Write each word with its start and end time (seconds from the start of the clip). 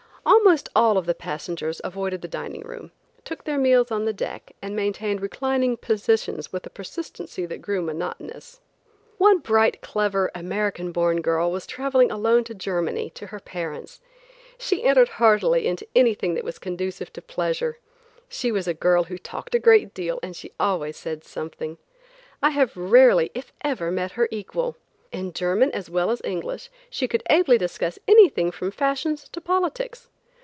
Almost 0.23 0.69
all 0.75 0.99
of 0.99 1.07
the 1.07 1.15
passengers 1.15 1.81
avoided 1.83 2.21
the 2.21 2.27
dining 2.27 2.61
room, 2.61 2.91
took 3.25 3.43
their 3.43 3.57
meals 3.57 3.89
on 3.89 4.05
deck 4.13 4.51
and 4.61 4.75
maintained 4.75 5.19
reclining 5.19 5.77
positions 5.77 6.53
with 6.53 6.63
a 6.67 6.69
persistency 6.69 7.47
that 7.47 7.61
grew 7.61 7.81
monotonous. 7.81 8.61
One 9.17 9.39
bright, 9.39 9.81
clever, 9.81 10.29
American 10.35 10.91
born 10.91 11.21
girl 11.21 11.51
was 11.51 11.65
traveling 11.65 12.11
alone 12.11 12.43
to 12.43 12.53
Germany, 12.53 13.09
to 13.15 13.27
her 13.27 13.39
parents. 13.39 13.99
She 14.59 14.83
entered 14.83 15.09
heartily 15.17 15.65
into 15.65 15.87
anything 15.95 16.35
that 16.35 16.45
was 16.45 16.59
conducive 16.59 17.11
to 17.13 17.21
pleasure. 17.23 17.79
She 18.29 18.51
was 18.51 18.67
a 18.67 18.75
girl 18.75 19.05
who 19.05 19.17
talked 19.17 19.55
a 19.55 19.59
great 19.59 19.91
deal 19.95 20.19
and 20.21 20.35
she 20.35 20.51
always 20.59 20.97
said 20.97 21.23
something. 21.23 21.79
I 22.43 22.51
have 22.51 22.77
rarely, 22.77 23.31
if 23.33 23.51
ever, 23.61 23.89
met 23.89 24.11
her 24.11 24.27
equal. 24.29 24.77
In 25.11 25.33
German 25.33 25.71
as 25.71 25.89
well 25.89 26.09
as 26.11 26.21
English, 26.23 26.69
she 26.91 27.07
could 27.07 27.23
ably 27.29 27.57
discuss 27.57 27.99
anything 28.07 28.51
from 28.51 28.71
fashions 28.71 29.27
to 29.29 29.41
politics. 29.41 30.07